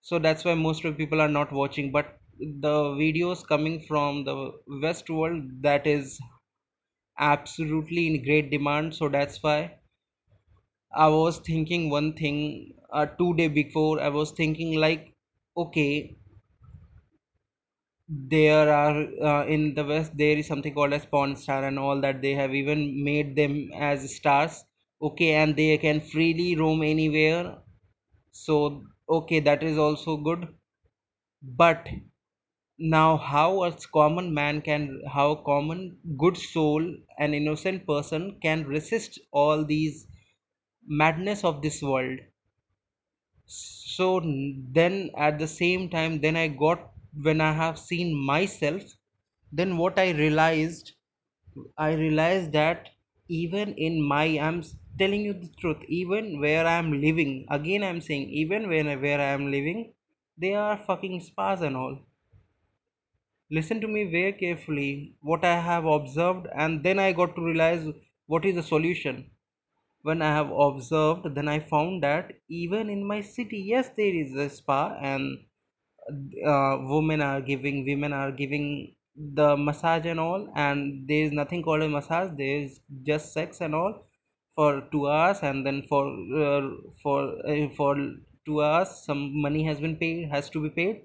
so 0.01 0.19
that's 0.19 0.45
why 0.45 0.53
most 0.55 0.85
of 0.85 0.97
people 0.97 1.21
are 1.21 1.29
not 1.29 1.51
watching. 1.51 1.91
But 1.91 2.19
the 2.39 2.75
videos 3.01 3.45
coming 3.47 3.81
from 3.81 4.23
the 4.23 4.51
west 4.81 5.09
world 5.09 5.61
that 5.63 5.87
is 5.87 6.19
absolutely 7.17 8.05
in 8.05 8.23
great 8.23 8.51
demand. 8.51 8.93
So 8.93 9.09
that's 9.09 9.41
why 9.41 9.79
i 10.95 11.07
was 11.09 11.39
thinking 11.39 11.89
one 11.89 12.13
thing 12.13 12.73
uh, 12.93 13.05
two 13.05 13.33
day 13.33 13.49
before 13.49 13.99
i 13.99 14.07
was 14.07 14.31
thinking 14.31 14.79
like 14.79 15.13
okay 15.57 16.15
there 18.07 18.69
are 18.73 18.97
uh, 19.29 19.45
in 19.45 19.73
the 19.75 19.83
west 19.83 20.15
there 20.17 20.37
is 20.37 20.47
something 20.47 20.73
called 20.73 20.93
as 20.93 21.05
porn 21.05 21.35
star 21.35 21.65
and 21.65 21.77
all 21.77 21.99
that. 21.99 22.21
They 22.21 22.33
have 22.33 22.53
even 22.55 23.03
made 23.03 23.35
them 23.35 23.71
as 23.73 24.15
stars. 24.15 24.63
Okay 25.01 25.31
and 25.33 25.53
they 25.55 25.77
can 25.77 25.99
freely 25.99 26.55
roam 26.55 26.81
anywhere. 26.81 27.57
So 28.31 28.83
okay 29.09 29.39
that 29.41 29.63
is 29.63 29.77
also 29.77 30.17
good. 30.17 30.47
But 31.43 31.87
now 32.77 33.17
how 33.17 33.63
a 33.63 33.71
common 33.91 34.33
man 34.33 34.61
can 34.61 35.01
how 35.11 35.31
a 35.31 35.43
common 35.43 35.99
good 36.17 36.37
soul 36.37 36.83
an 37.17 37.33
innocent 37.33 37.87
person 37.87 38.39
can 38.41 38.63
resist 38.65 39.17
all 39.31 39.65
these 39.65 40.07
madness 40.85 41.43
of 41.43 41.61
this 41.63 41.81
world. 41.81 42.19
So 43.47 44.19
then 44.19 45.11
at 45.15 45.39
the 45.39 45.47
same 45.47 45.89
time 45.89 46.19
then 46.19 46.35
i 46.35 46.49
got 46.49 46.91
when 47.27 47.39
i 47.39 47.53
have 47.53 47.79
seen 47.79 48.13
myself 48.31 48.83
then 49.59 49.77
what 49.77 49.97
i 49.97 50.11
realized 50.11 50.91
i 51.77 51.93
realized 51.93 52.51
that 52.53 52.89
even 53.29 53.73
in 53.75 54.01
my 54.01 54.25
i'm 54.47 54.63
telling 54.99 55.21
you 55.21 55.33
the 55.33 55.49
truth 55.61 55.83
even 55.87 56.39
where 56.41 56.65
i'm 56.67 56.91
living 57.01 57.45
again 57.49 57.83
i'm 57.83 58.01
saying 58.01 58.29
even 58.43 58.69
when 58.69 58.87
where 59.01 59.21
i 59.21 59.31
am 59.39 59.51
living 59.51 59.93
they 60.37 60.53
are 60.55 60.77
fucking 60.87 61.21
spas 61.21 61.61
and 61.61 61.77
all 61.77 61.97
listen 63.57 63.79
to 63.81 63.87
me 63.87 64.03
very 64.15 64.33
carefully 64.41 65.15
what 65.21 65.43
i 65.45 65.55
have 65.69 65.85
observed 65.85 66.47
and 66.55 66.83
then 66.83 66.99
i 66.99 67.11
got 67.19 67.35
to 67.35 67.45
realize 67.45 67.85
what 68.25 68.45
is 68.45 68.55
the 68.55 68.63
solution. 68.63 69.29
When 70.01 70.21
i 70.21 70.31
have 70.35 70.51
observed 70.65 71.27
then 71.35 71.47
i 71.47 71.59
found 71.59 72.03
that 72.03 72.31
even 72.49 72.89
in 72.89 73.05
my 73.11 73.21
city 73.21 73.59
yes 73.73 73.89
there 73.97 74.15
is 74.23 74.33
a 74.35 74.49
spa 74.49 74.97
and 75.01 75.39
uh, 76.51 76.77
women 76.93 77.21
are 77.21 77.41
giving 77.41 77.85
women 77.85 78.13
are 78.13 78.31
giving 78.31 78.95
the 79.15 79.55
massage 79.57 80.05
and 80.05 80.19
all 80.19 80.47
and 80.55 81.07
there 81.07 81.23
is 81.25 81.31
nothing 81.31 81.63
called 81.63 81.83
a 81.83 81.89
massage 81.89 82.31
there 82.37 82.57
is 82.63 82.79
just 83.03 83.33
sex 83.33 83.61
and 83.61 83.75
all 83.75 83.93
for 84.55 84.87
two 84.91 85.07
hours 85.07 85.39
and 85.41 85.65
then 85.65 85.81
for 85.89 86.03
uh, 86.43 86.69
for 87.01 87.19
uh, 87.47 87.69
for 87.77 87.95
two 88.45 88.61
hours 88.63 88.89
some 89.05 89.21
money 89.41 89.63
has 89.63 89.79
been 89.79 89.95
paid 89.97 90.29
has 90.29 90.49
to 90.49 90.61
be 90.61 90.69
paid. 90.69 91.03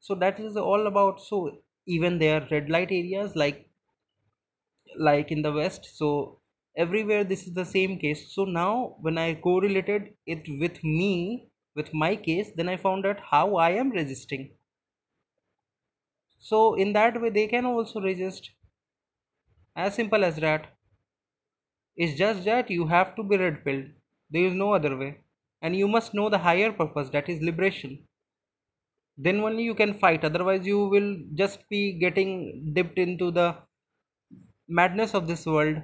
So 0.00 0.14
that 0.14 0.40
is 0.40 0.56
all 0.56 0.86
about 0.86 1.20
so 1.20 1.58
even 1.86 2.18
there 2.18 2.40
are 2.42 2.48
red 2.50 2.70
light 2.70 2.90
areas 2.90 3.36
like 3.36 3.68
like 4.96 5.30
in 5.32 5.42
the 5.42 5.52
west. 5.52 5.84
So 5.96 6.40
everywhere 6.76 7.24
this 7.24 7.46
is 7.46 7.54
the 7.54 7.64
same 7.64 7.98
case. 7.98 8.32
So 8.34 8.44
now 8.44 8.96
when 9.00 9.18
i 9.18 9.34
correlated 9.34 10.14
it 10.26 10.48
with 10.60 10.82
me 10.84 11.48
with 11.74 11.92
my 11.94 12.14
case 12.16 12.50
then 12.56 12.68
i 12.68 12.76
found 12.76 13.06
out 13.06 13.20
how 13.20 13.56
i 13.56 13.70
am 13.70 13.90
resisting. 13.90 14.50
So 16.40 16.74
in 16.74 16.92
that 16.94 17.20
way 17.22 17.30
they 17.30 17.46
can 17.46 17.64
also 17.64 18.00
resist. 18.00 18.50
As 19.74 19.96
simple 19.96 20.22
as 20.24 20.36
that. 20.36 20.76
It's 21.96 22.18
just 22.18 22.44
that 22.46 22.68
you 22.68 22.88
have 22.88 23.14
to 23.14 23.22
be 23.22 23.36
red 23.36 23.64
pilled 23.64 23.90
there 24.28 24.44
is 24.44 24.54
no 24.54 24.74
other 24.74 24.96
way. 24.96 25.20
And 25.62 25.76
you 25.76 25.86
must 25.86 26.14
know 26.14 26.28
the 26.28 26.38
higher 26.38 26.72
purpose 26.72 27.10
that 27.10 27.28
is 27.28 27.40
liberation 27.40 28.08
then 29.16 29.40
only 29.40 29.62
you 29.62 29.74
can 29.74 29.98
fight. 29.98 30.24
Otherwise 30.24 30.66
you 30.66 30.88
will 30.88 31.16
just 31.34 31.68
be 31.68 31.98
getting 31.98 32.72
dipped 32.74 32.98
into 32.98 33.30
the 33.30 33.56
madness 34.68 35.14
of 35.14 35.26
this 35.26 35.44
world. 35.44 35.82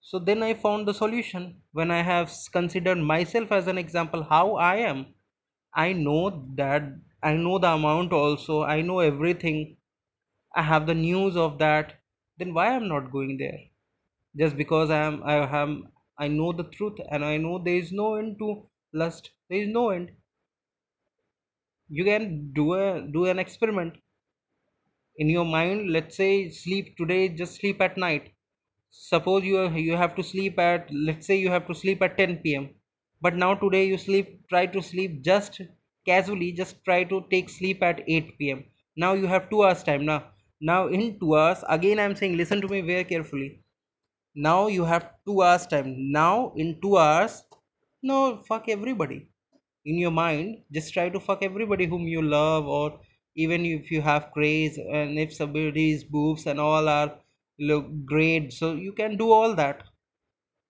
So 0.00 0.18
then 0.18 0.42
i 0.42 0.54
found 0.54 0.88
the 0.88 0.92
solution. 0.92 1.62
When 1.70 1.92
i 1.92 2.02
have 2.02 2.32
considered 2.52 2.98
myself 2.98 3.52
as 3.52 3.68
an 3.68 3.78
example 3.78 4.24
how 4.24 4.56
i 4.56 4.74
am 4.78 5.14
i 5.72 5.92
know 5.92 6.44
that 6.56 6.82
i 7.22 7.36
know 7.36 7.58
the 7.58 7.68
amount 7.68 8.12
also. 8.12 8.64
I 8.64 8.80
know 8.82 8.98
everything. 8.98 9.76
I 10.56 10.62
have 10.62 10.86
the 10.86 10.94
news 10.94 11.36
of 11.36 11.58
that. 11.58 12.00
Then 12.38 12.54
why 12.54 12.74
i'm 12.74 12.88
not 12.88 13.12
going 13.12 13.38
there? 13.38 13.60
Just 14.36 14.56
because 14.56 14.90
i 14.90 14.98
am 15.02 15.22
i 15.24 15.34
am 15.62 15.92
i 16.18 16.28
know 16.28 16.52
the 16.52 16.64
truth 16.64 16.98
and 17.10 17.24
i 17.24 17.36
know 17.36 17.58
there 17.58 17.76
is 17.76 17.92
no 17.92 18.16
end 18.16 18.38
to 18.40 18.68
lust. 18.92 19.30
There 19.48 19.60
is 19.62 19.68
no 19.68 19.90
end 19.90 20.12
you 21.88 22.04
can 22.04 22.52
do 22.54 22.74
a 22.74 23.02
do 23.02 23.26
an 23.26 23.38
experiment. 23.38 23.94
In 25.16 25.28
your 25.28 25.44
mind 25.44 25.90
let's 25.90 26.16
say 26.16 26.48
sleep 26.48 26.96
today 26.96 27.28
just 27.28 27.56
sleep 27.56 27.78
at 27.82 27.98
night. 27.98 28.32
Suppose 28.90 29.44
you 29.44 29.68
you 29.76 29.96
have 29.96 30.16
to 30.16 30.22
sleep 30.22 30.58
at 30.58 30.90
let's 30.92 31.26
say 31.26 31.36
you 31.36 31.50
have 31.50 31.66
to 31.66 31.74
sleep 31.74 32.02
at 32.02 32.16
10 32.18 32.54
p.m 32.54 32.70
but 33.20 33.36
now 33.36 33.54
today 33.54 33.84
you 33.86 33.98
sleep 33.98 34.48
try 34.48 34.66
to 34.66 34.82
sleep 34.82 35.22
just 35.22 35.60
casually 36.06 36.52
just 36.52 36.84
try 36.84 37.04
to 37.04 37.24
take 37.30 37.50
sleep 37.50 37.82
at 37.82 38.02
8 38.08 38.38
p.m 38.38 38.64
now 38.96 39.12
you 39.14 39.26
have 39.26 39.50
2 39.50 39.62
hours 39.64 39.82
time. 39.82 40.06
Now 40.06 40.32
now 40.60 40.88
in 40.88 41.18
2 41.20 41.36
hours 41.36 41.64
again 41.68 41.98
i'm 42.00 42.16
saying 42.16 42.36
listen 42.38 42.60
to 42.62 42.68
me 42.68 42.80
very 42.80 43.04
carefully. 43.04 43.62
Now 44.34 44.68
you 44.68 44.84
have 44.84 45.10
2 45.26 45.42
hours 45.42 45.66
time. 45.66 46.12
Now 46.12 46.52
in 46.56 46.80
2 46.80 46.96
hours 46.98 47.44
no 48.02 48.42
fuck 48.48 48.68
everybody 48.68 49.28
in 49.90 49.98
your 49.98 50.10
mind 50.12 50.62
just 50.78 50.92
try 50.94 51.08
to 51.08 51.20
fuck 51.28 51.42
everybody 51.42 51.86
whom 51.86 52.06
you 52.14 52.22
love 52.22 52.66
or 52.66 53.00
even 53.34 53.64
if 53.66 53.90
you 53.90 54.02
have 54.02 54.30
craze 54.32 54.78
and 54.78 55.18
if 55.18 55.32
somebody's 55.32 56.04
boobs 56.04 56.46
and 56.46 56.60
all 56.60 56.88
are 56.88 57.18
look 57.58 57.86
great. 58.04 58.52
So 58.52 58.74
you 58.74 58.92
can 58.92 59.16
do 59.16 59.30
all 59.32 59.54
that. 59.54 59.82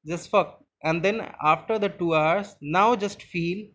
Just 0.06 0.30
fuck. 0.30 0.64
And 0.82 1.02
then 1.04 1.20
after 1.42 1.78
the 1.78 1.88
two 1.88 2.14
hours 2.14 2.56
now 2.60 2.96
just 2.96 3.22
feel 3.22 3.66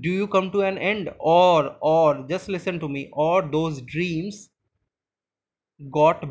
do 0.00 0.10
you 0.10 0.28
come 0.28 0.50
to 0.52 0.60
an 0.60 0.78
end? 0.78 1.10
Or 1.18 1.76
or 1.80 2.26
just 2.28 2.48
listen 2.48 2.78
to 2.80 2.88
me. 2.88 3.08
Or 3.12 3.42
those 3.42 3.80
dreams 3.80 4.50
got 5.92 6.24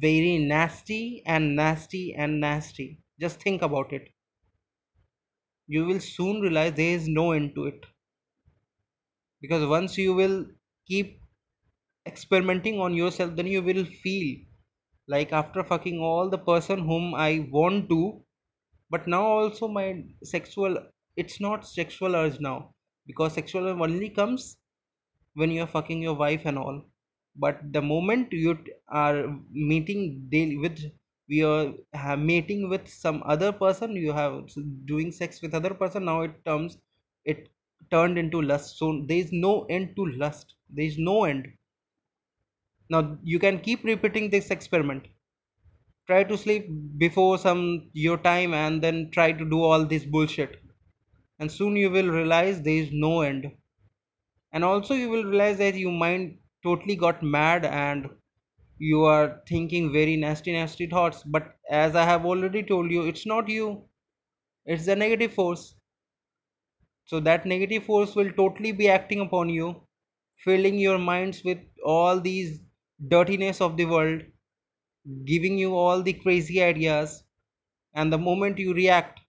very 0.00 0.38
nasty 0.38 1.22
and 1.26 1.54
nasty 1.54 2.14
and 2.14 2.40
nasty. 2.40 3.02
Just 3.20 3.40
think 3.42 3.62
about 3.62 3.92
it 3.92 4.11
you 5.66 5.84
will 5.84 6.00
soon 6.00 6.40
realize 6.40 6.74
there 6.74 6.96
is 6.96 7.08
no 7.08 7.32
end 7.32 7.54
to 7.54 7.66
it. 7.66 7.84
Because 9.40 9.66
once 9.66 9.98
you 9.98 10.14
will 10.14 10.46
keep 10.86 11.20
experimenting 12.06 12.80
on 12.80 12.94
yourself 12.94 13.36
then 13.36 13.46
you 13.46 13.62
will 13.62 13.84
feel 13.84 14.38
like 15.08 15.32
after 15.32 15.62
fucking 15.64 15.98
all 16.00 16.28
the 16.28 16.38
person 16.38 16.80
whom 16.80 17.14
i 17.14 17.46
want 17.52 17.88
to 17.88 18.24
but 18.90 19.06
now 19.08 19.22
also 19.24 19.68
my 19.68 19.86
sexual 20.22 20.76
it's 21.16 21.40
not 21.40 21.66
sexual 21.66 22.16
urge 22.16 22.40
now. 22.40 22.74
Because 23.06 23.34
sexual 23.34 23.68
only 23.68 24.10
comes 24.10 24.56
when 25.34 25.50
you're 25.50 25.66
fucking 25.66 26.02
your 26.02 26.14
wife 26.14 26.42
and 26.46 26.58
all. 26.58 26.82
But 27.36 27.72
the 27.72 27.82
moment 27.82 28.32
you 28.32 28.58
are 28.88 29.26
meeting 29.50 30.28
daily 30.30 30.58
with 30.58 30.80
we 31.28 31.42
are 31.42 31.74
ha- 31.94 32.16
mating 32.16 32.68
with 32.68 32.86
some 32.88 33.22
other 33.26 33.52
person 33.52 33.92
you 33.96 34.12
have 34.12 34.48
doing 34.84 35.10
sex 35.12 35.42
with 35.42 35.54
other 35.54 35.74
person 35.74 36.04
now 36.04 36.22
it 36.22 36.44
comes 36.44 36.78
it 37.24 37.48
turned 37.90 38.18
into 38.18 38.40
lust. 38.40 38.78
So 38.78 39.04
there 39.06 39.18
is 39.18 39.32
no 39.32 39.64
end 39.66 39.96
to 39.96 40.06
lust. 40.06 40.54
There 40.70 40.84
is 40.86 40.98
no 40.98 41.24
end. 41.24 41.48
Now 42.88 43.18
you 43.24 43.40
can 43.40 43.58
keep 43.58 43.82
repeating 43.82 44.30
this 44.30 44.52
experiment. 44.52 45.08
Try 46.06 46.22
to 46.22 46.38
sleep 46.38 46.68
before 46.96 47.38
some 47.38 47.90
your 47.92 48.16
time 48.16 48.54
and 48.54 48.80
then 48.80 49.10
try 49.10 49.32
to 49.32 49.44
do 49.44 49.60
all 49.64 49.84
this 49.84 50.04
bullshit. 50.04 50.62
And 51.38 51.50
soon 51.52 51.76
you 51.76 51.90
will 51.90 52.08
realize 52.10 52.62
there 52.62 52.76
is 52.82 52.90
no 52.92 53.22
end. 53.22 53.52
And 54.52 54.62
also 54.64 54.94
you 54.94 55.08
will 55.10 55.24
realize 55.24 55.58
that 55.58 55.74
your 55.74 55.90
mind 55.92 56.38
totally 56.62 56.94
got 56.96 57.24
mad 57.24 57.64
and 57.64 58.08
you 58.88 59.04
are 59.04 59.40
thinking 59.48 59.92
very 59.92 60.16
nasty 60.16 60.52
nasty 60.52 60.86
thoughts 60.92 61.22
but 61.34 61.50
as 61.80 61.96
i 62.02 62.04
have 62.06 62.24
already 62.30 62.62
told 62.70 62.90
you 62.90 63.02
it's 63.06 63.24
not 63.26 63.48
you. 63.48 63.66
It's 64.66 64.86
the 64.86 64.96
negative 64.96 65.34
force. 65.34 65.74
So 67.04 67.20
that 67.20 67.46
negative 67.46 67.84
force 67.84 68.16
will 68.16 68.32
totally 68.32 68.72
be 68.72 68.88
acting 68.88 69.20
upon 69.20 69.50
you 69.50 69.68
filling 70.44 70.78
your 70.78 70.98
minds 70.98 71.44
with 71.44 71.58
all 71.84 72.20
these 72.20 72.58
dirtiness 73.08 73.60
of 73.60 73.76
the 73.76 73.84
world 73.84 74.22
giving 75.26 75.58
you 75.58 75.76
all 75.76 76.02
the 76.02 76.14
crazy 76.14 76.60
ideas 76.62 77.22
and 77.94 78.12
the 78.12 78.18
moment 78.18 78.58
you 78.58 78.74
react 78.74 79.20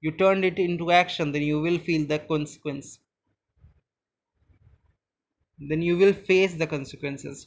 you 0.00 0.10
turn 0.10 0.42
it 0.42 0.58
into 0.58 0.90
action 0.90 1.30
then 1.30 1.42
you 1.42 1.60
will 1.60 1.78
feel 1.78 2.08
the 2.08 2.18
consequence. 2.18 2.98
Then 5.60 5.80
you 5.80 5.96
will 5.96 6.12
face 6.12 6.54
the 6.54 6.66
consequences 6.66 7.46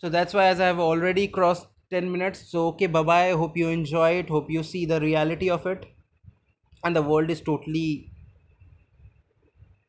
so 0.00 0.08
that's 0.08 0.34
why 0.34 0.46
as 0.52 0.60
i 0.60 0.66
have 0.66 0.80
already 0.84 1.24
crossed 1.36 1.68
10 1.90 2.10
minutes 2.14 2.40
so 2.54 2.62
okay 2.70 2.86
bye 2.96 3.02
bye 3.10 3.30
hope 3.42 3.56
you 3.56 3.68
enjoy 3.68 4.10
it. 4.22 4.28
Hope 4.28 4.50
you 4.50 4.62
see 4.64 4.84
the 4.84 5.00
reality 5.00 5.48
of 5.50 5.66
it. 5.66 5.86
And 6.84 6.96
the 6.96 7.02
world 7.02 7.30
is 7.30 7.40
totally 7.40 8.10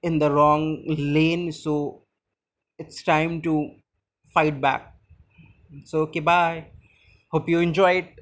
in 0.03 0.19
the 0.19 0.31
wrong 0.31 0.83
lane 0.87 1.51
so 1.51 2.03
it's 2.79 3.03
time 3.03 3.41
to 3.43 3.71
fight 4.33 4.61
back. 4.61 4.95
So 5.85 6.01
okay 6.03 6.21
bye. 6.21 6.67
Hope 7.31 7.49
you 7.49 7.59
enjoy 7.59 7.93
it 8.03 8.20